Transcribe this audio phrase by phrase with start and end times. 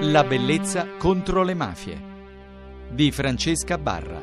[0.00, 1.98] La bellezza contro le mafie
[2.90, 4.20] di Francesca Barra.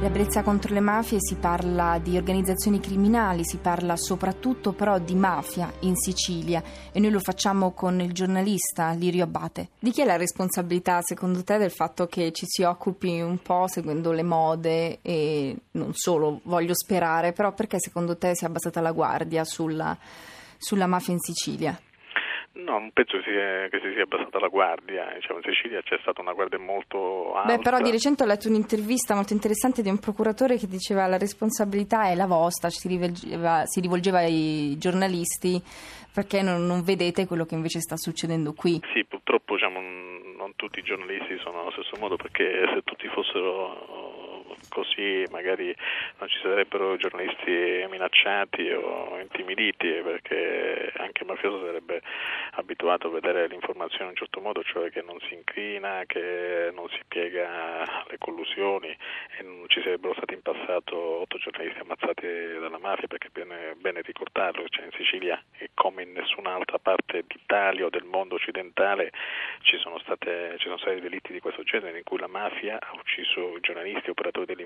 [0.00, 5.14] La bellezza contro le mafie si parla di organizzazioni criminali, si parla soprattutto però di
[5.14, 6.60] mafia in Sicilia
[6.90, 9.68] e noi lo facciamo con il giornalista Lirio Abate.
[9.78, 13.68] Di chi è la responsabilità secondo te del fatto che ci si occupi un po'
[13.68, 18.80] seguendo le mode e non solo, voglio sperare, però perché secondo te si è abbassata
[18.80, 19.96] la guardia sulla,
[20.58, 21.80] sulla mafia in Sicilia?
[22.54, 25.96] No, non penso che si, che si sia abbassata la guardia, diciamo, in Sicilia c'è
[26.02, 27.56] stata una guardia molto alta.
[27.56, 31.16] Beh, però di recente ho letto un'intervista molto interessante di un procuratore che diceva la
[31.16, 35.60] responsabilità è la vostra, si rivolgeva, si rivolgeva ai giornalisti
[36.12, 38.80] perché non, non, vedete quello che invece sta succedendo qui.
[38.92, 43.91] Sì, purtroppo diciamo, non tutti i giornalisti sono allo stesso modo perché se tutti fossero
[44.72, 45.74] così magari
[46.18, 52.00] non ci sarebbero giornalisti minacciati o intimiditi perché anche il mafioso sarebbe
[52.52, 56.88] abituato a vedere l'informazione in un certo modo, cioè che non si incrina, che non
[56.88, 62.26] si piega le collusioni e non ci sarebbero stati in passato otto giornalisti ammazzati
[62.58, 67.24] dalla mafia perché è bene, bene ricordarlo, cioè in Sicilia e come in nessun'altra parte
[67.26, 69.12] d'Italia o del mondo occidentale
[69.62, 72.92] ci sono, state, ci sono stati delitti di questo genere in cui la mafia ha
[72.94, 74.61] ucciso giornalisti, operatori dell'informazione,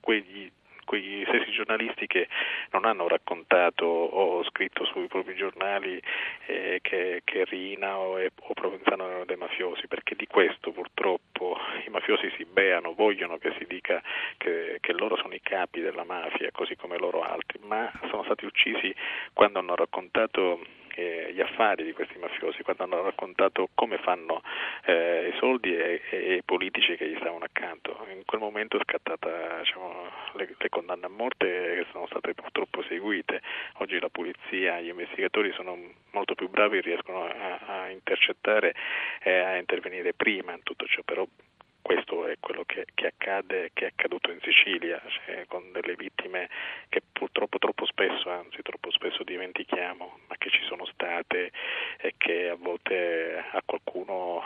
[0.00, 0.50] quegli
[0.84, 2.28] quegli stessi giornalisti che
[2.72, 6.00] non hanno raccontato o scritto sui propri giornali
[6.46, 11.90] eh, che, che Rina o, o Provenzano erano dei mafiosi, perché di questo purtroppo i
[11.90, 14.02] mafiosi si beano, vogliono che si dica
[14.36, 18.44] che, che loro sono i capi della mafia, così come loro altri, ma sono stati
[18.44, 18.94] uccisi
[19.32, 20.60] quando hanno raccontato
[20.94, 24.42] eh, gli affari di questi mafiosi, quando hanno raccontato come fanno
[24.84, 28.06] eh, soldi e, i politici che gli stavano accanto.
[28.12, 32.82] In quel momento è scattata diciamo, le, le, condanne a morte che sono state purtroppo
[32.82, 33.40] seguite.
[33.78, 35.76] Oggi la polizia, gli investigatori sono
[36.10, 38.74] molto più bravi riescono a, a intercettare
[39.22, 41.26] e a intervenire prima in tutto ciò, però
[41.82, 46.48] questo è quello che, che, accade, che è accaduto in Sicilia, cioè con delle vittime
[46.88, 51.50] che purtroppo troppo spesso, anzi troppo spesso dimentichiamo, ma che ci sono state
[51.98, 54.42] e che a volte a qualcuno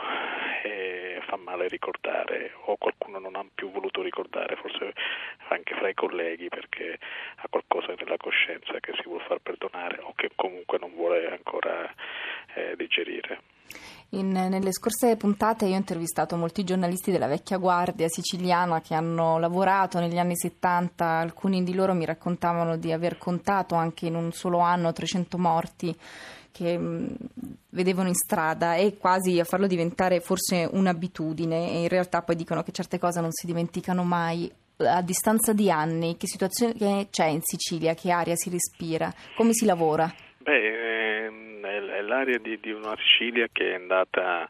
[0.63, 4.93] eh, fa male ricordare o qualcuno non ha più voluto ricordare, forse
[5.49, 6.97] anche fra i colleghi perché
[7.35, 11.93] ha qualcosa nella coscienza che si vuole far perdonare o che comunque non vuole ancora
[12.55, 13.55] eh, digerire.
[14.11, 19.37] In, nelle scorse puntate io ho intervistato molti giornalisti della vecchia guardia siciliana che hanno
[19.37, 24.31] lavorato negli anni 70, alcuni di loro mi raccontavano di aver contato anche in un
[24.31, 25.95] solo anno 300 morti
[26.57, 27.15] che mh,
[27.69, 31.71] vedevano in strada e quasi a farlo diventare forse un'abitudine.
[31.71, 34.51] E in realtà poi dicono che certe cose non si dimenticano mai.
[34.77, 39.65] A distanza di anni, che situazione c'è in Sicilia, che aria si respira, come si
[39.65, 40.11] lavora?
[40.37, 40.96] Beh,
[42.07, 44.47] l'aria di, di, una Sicilia che è andata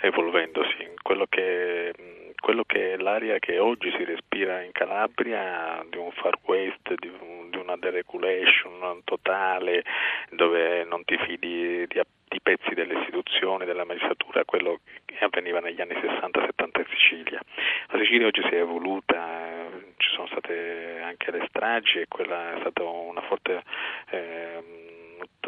[0.00, 1.92] evolvendosi, quello che,
[2.38, 7.08] quello che, è l'aria che oggi si respira in Calabria di un far west, di,
[7.08, 9.82] un, di una deregulation totale,
[10.30, 15.80] dove non ti fidi di, di pezzi delle istituzioni, della magistratura, quello che avveniva negli
[15.80, 17.40] anni 60-70 in Sicilia.
[17.88, 22.60] La Sicilia oggi si è evoluta, ci sono state anche le stragi e quella è
[22.60, 23.62] stata una forte...
[24.10, 24.96] Eh,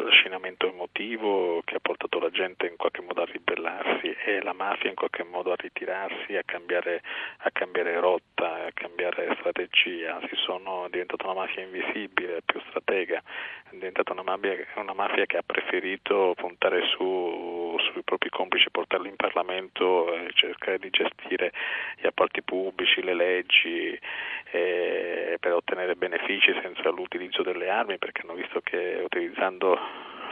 [0.01, 4.89] trascinamento emotivo che ha portato la gente in qualche modo a ribellarsi e la mafia
[4.89, 7.01] in qualche modo a ritirarsi, a cambiare,
[7.39, 10.19] a cambiare rotta, a cambiare strategia.
[10.27, 13.17] Si sono, è diventata una mafia invisibile, più stratega,
[13.69, 19.09] è diventata una mafia, una mafia che ha preferito puntare su, sui propri complici, portarli
[19.09, 21.51] in Parlamento e cercare di gestire
[21.97, 23.99] gli appalti pubblici, le leggi
[26.01, 29.77] benefici senza l'utilizzo delle armi perché hanno visto che utilizzando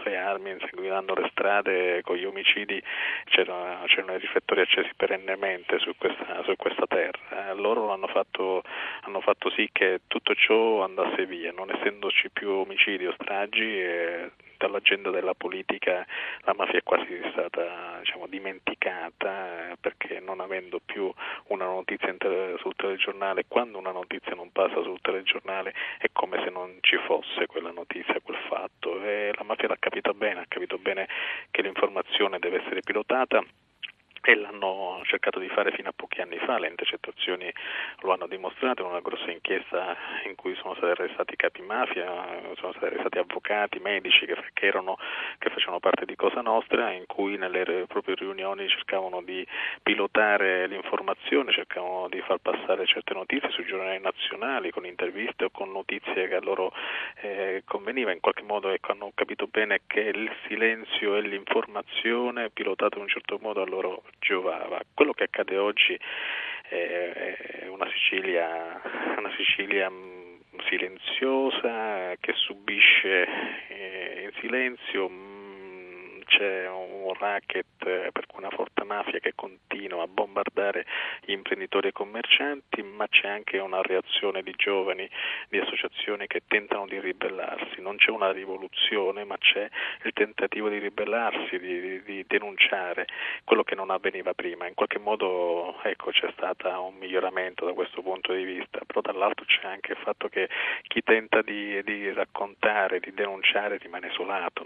[0.04, 2.82] le armi, inseguendo le strade con gli omicidi
[3.26, 7.52] c'erano, c'erano i riflettori accesi perennemente su questa, su questa terra.
[7.52, 8.64] Eh, loro hanno fatto,
[9.02, 13.80] hanno fatto, sì che tutto ciò andasse via, non essendoci più omicidi o stragi.
[13.80, 16.06] Eh, dall'agenda della politica
[16.42, 21.12] la mafia è quasi stata diciamo, dimenticata perché non avendo più
[21.48, 22.14] una notizia
[22.58, 27.46] sul telegiornale, quando una notizia non passa sul telegiornale è come se non ci fosse
[27.48, 29.02] quella notizia, quel fatto.
[29.02, 31.08] E la mafia l'ha capito bene, ha capito bene
[31.52, 33.44] che l'informazione deve essere pilotata
[34.22, 37.52] e l'hanno cercato di fare fino a pochi anni fa, le intercettazioni
[38.02, 39.96] lo hanno dimostrato in una grossa inchiesta
[40.26, 42.06] in cui sono stati arrestati capi mafia,
[42.58, 44.98] sono stati arrestati avvocati, medici che, che, erano,
[45.38, 49.46] che facevano parte di Cosa Nostra, in cui nelle proprie riunioni cercavano di
[49.82, 55.72] pilotare l'informazione, cercavano di far passare certe notizie sui giornali nazionali con interviste o con
[55.72, 56.74] notizie che a loro
[57.22, 58.12] eh, conveniva.
[58.12, 63.10] In qualche modo ecco, hanno capito bene che il silenzio e l'informazione pilotato in un
[63.10, 64.82] certo modo a loro giovava.
[64.94, 66.00] Quello che accade oggi
[66.70, 68.82] è una Sicilia,
[69.18, 70.20] una Sicilia mm,
[70.68, 73.28] silenziosa che subisce
[73.68, 80.08] eh, in silenzio mm, c'è un racket per cui una forte mafia che continua a
[80.08, 80.86] bombardare
[81.22, 85.10] gli imprenditori e commercianti, ma c'è anche una reazione di giovani,
[85.50, 87.82] di associazioni che tentano di ribellarsi.
[87.82, 89.68] Non c'è una rivoluzione, ma c'è
[90.04, 93.08] il tentativo di ribellarsi, di, di, di denunciare
[93.44, 94.68] quello che non avveniva prima.
[94.68, 99.46] In qualche modo ecco, c'è stato un miglioramento da questo punto di vista, però dall'altro
[99.46, 100.50] c'è anche il fatto che
[100.88, 104.60] chi tenta di, di raccontare, di denunciare rimane isolato.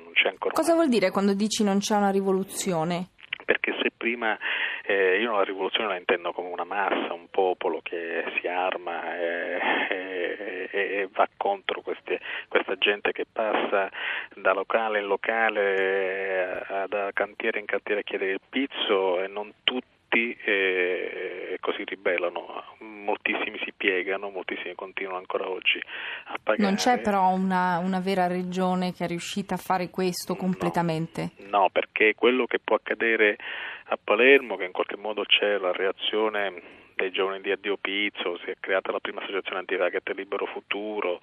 [0.54, 3.03] Cosa vuol dire quando dici non c'è una rivoluzione?
[3.46, 4.38] Perché se prima
[4.86, 9.60] eh, io la rivoluzione la intendo come una massa, un popolo che si arma e,
[9.90, 13.90] e, e va contro queste, questa gente che passa
[14.36, 19.52] da locale in locale, eh, da cantiere in cantiere a chiedere il pizzo e non
[19.64, 22.64] tutti eh, così ribellano,
[23.04, 25.80] moltissimi si piegano, moltissimi continuano ancora oggi
[26.26, 26.64] a pagare.
[26.64, 31.32] Non c'è però una, una vera regione che è riuscita a fare questo completamente?
[31.50, 33.38] No, no, perché quello che può accadere
[33.86, 38.50] a Palermo, che in qualche modo c'è la reazione dei giovani di Addio Pizzo, si
[38.50, 41.22] è creata la prima associazione anti-racket Libero Futuro,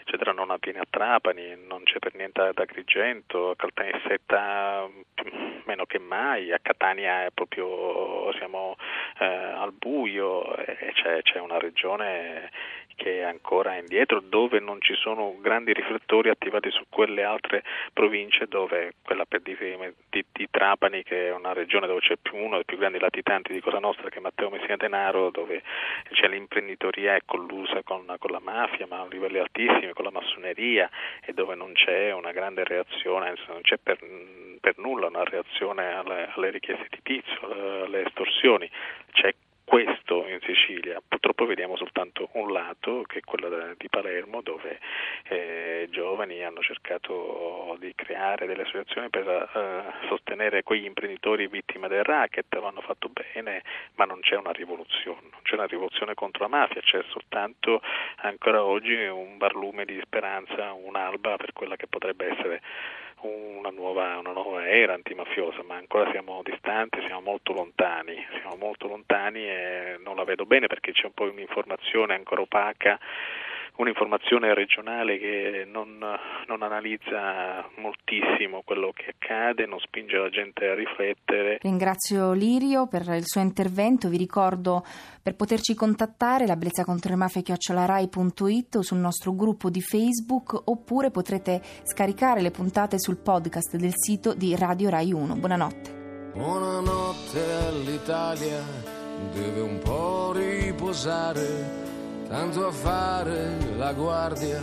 [0.00, 4.88] eccetera, non avviene a Trapani, non c'è per niente ad Agrigento, a Caltanissetta
[5.64, 8.76] meno che mai, a Catania è proprio siamo
[9.18, 12.50] eh, al buio e c'è, c'è una regione
[13.00, 17.64] che è ancora indietro, dove non ci sono grandi riflettori attivati su quelle altre
[17.94, 19.56] province dove quella per di,
[20.10, 23.54] di, di Trapani, che è una regione dove c'è più uno dei più grandi latitanti
[23.54, 25.62] di Cosa Nostra che è Matteo Messina Denaro, dove
[26.12, 30.90] c'è l'imprenditoria è collusa con, con, la mafia, ma a livelli altissimi, con la massoneria
[31.24, 33.98] e dove non c'è una grande reazione, non c'è per,
[34.60, 37.50] per nulla una reazione alle, alle richieste di pizzo,
[37.84, 38.70] alle estorsioni,
[39.12, 39.32] c'è
[39.70, 41.00] questo in Sicilia.
[41.06, 44.80] Purtroppo vediamo soltanto un lato, che è quello di Palermo, dove
[45.28, 52.02] eh, giovani hanno cercato di creare delle associazioni per eh, sostenere quegli imprenditori vittime del
[52.02, 53.62] racket, lo hanno fatto bene,
[53.94, 57.80] ma non c'è una rivoluzione, non c'è una rivoluzione contro la mafia, c'è soltanto
[58.22, 62.60] ancora oggi un barlume di speranza, un'alba per quella che potrebbe essere
[63.22, 68.86] una nuova, una nuova, era antimafiosa, ma ancora siamo distanti, siamo molto lontani, siamo molto
[68.86, 72.98] lontani e non la vedo bene perché c'è un po' un'informazione ancora opaca
[73.80, 80.74] un'informazione regionale che non, non, analizza moltissimo quello che accade, non spinge la gente a
[80.74, 81.58] riflettere.
[81.62, 84.84] Ringrazio Lirio per il suo intervento, vi ricordo
[85.22, 90.68] per poterci contattare la Blezza contro le mafie chiocciolarai.it o sul nostro gruppo di Facebook
[90.68, 95.36] oppure potrete scaricare le puntate sul podcast del sito di Radio Rai 1.
[95.36, 95.98] Buonanotte.
[96.34, 98.62] Buonanotte all'Italia,
[99.32, 101.89] deve un po' riposare
[102.30, 104.62] tanto a fare la guardia.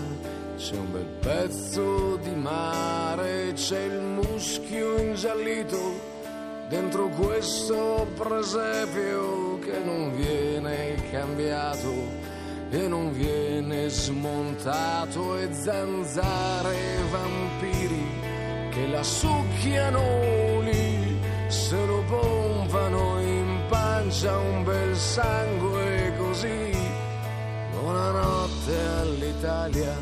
[0.56, 6.16] C'è un bel pezzo di mare, c'è il muschio ingiallito
[6.70, 11.94] dentro questo presepio che non viene cambiato
[12.70, 16.76] e non viene smontato e zanzare
[17.12, 18.06] vampiri
[18.72, 26.77] che la succhiano lì se lo pompano in pancia un bel sangue così
[27.88, 29.96] Buonanotte all'Italia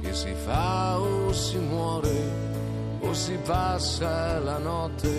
[0.00, 2.16] che si fa o si muore
[3.00, 5.10] o si passa la notte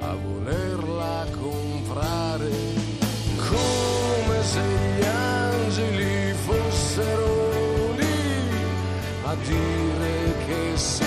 [0.00, 2.50] a volerla comprare.
[3.48, 8.50] Come se gli angeli fossero lì
[9.24, 11.04] a dire che sì,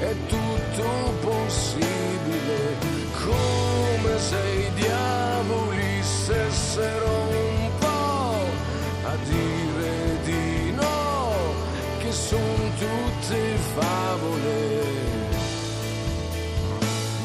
[0.00, 0.88] è tutto
[1.20, 2.76] possibile.
[3.12, 7.25] Come se i diavoli stessero
[13.76, 14.84] favole.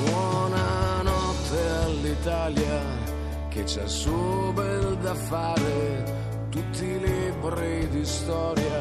[0.03, 2.79] Buonanotte all'Italia
[3.49, 6.19] che c'è il suo bel da fare.
[6.49, 8.79] Tutti i libri di storia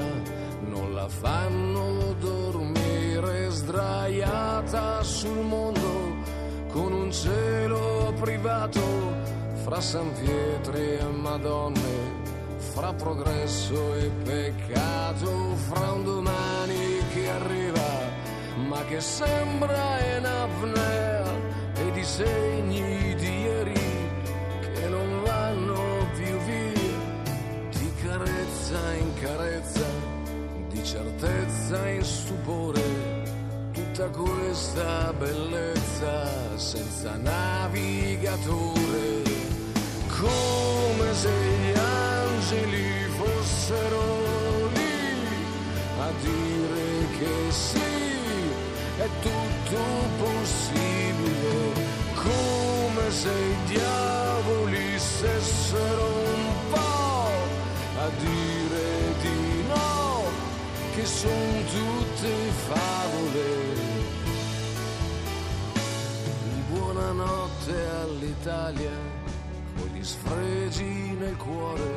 [0.69, 6.19] non la fanno dormire sdraiata sul mondo
[6.73, 8.81] con un cielo privato
[9.63, 12.19] fra San Pietri e Madonne
[12.73, 16.50] fra progresso e peccato, fra un domani
[18.71, 21.25] ma che sembra in apnea
[21.75, 23.83] e disegni di ieri
[24.75, 26.99] che non vanno più via,
[27.71, 29.87] di carezza in carezza,
[30.69, 32.83] di certezza in stupore,
[33.73, 39.23] tutta questa bellezza senza navigatore,
[40.17, 41.80] come se
[61.21, 62.29] sono tutte
[62.69, 63.49] favole.
[66.71, 68.97] Buonanotte all'Italia,
[69.77, 71.91] con gli sfregi nel cuore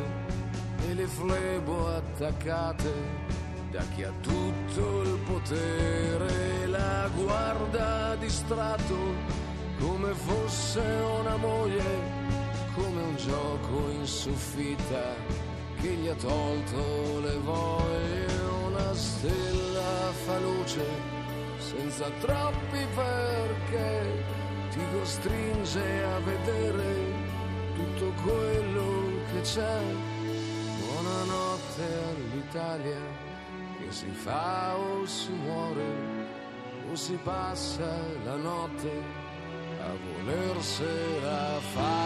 [0.90, 2.92] e le flebo attaccate
[3.72, 8.96] da chi ha tutto il potere la guarda distratto
[9.80, 10.82] come fosse
[11.22, 11.84] una moglie,
[12.76, 15.16] come un gioco in soffitta
[15.82, 17.13] che gli ha tolto
[20.34, 20.86] fa luce
[21.58, 24.24] senza troppi perché
[24.72, 26.96] ti costringe a vedere
[27.76, 29.82] tutto quello che c'è.
[30.80, 33.02] Buonanotte all'Italia
[33.80, 35.92] che si fa o si muore
[36.92, 38.92] o si passa la notte
[39.82, 39.92] a
[40.24, 42.03] volersela fare.